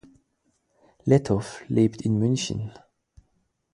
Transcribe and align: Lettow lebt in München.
Lettow 1.05 1.61
lebt 1.67 2.01
in 2.01 2.17
München. 2.17 2.71